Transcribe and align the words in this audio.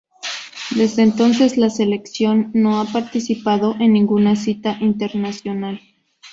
Desde 0.71 1.03
entonces 1.03 1.57
la 1.57 1.69
selección 1.69 2.49
no 2.55 2.81
ha 2.81 2.85
participado 2.85 3.75
en 3.79 3.93
ninguna 3.93 4.35
cita 4.35 4.77
internacional. 4.81 5.79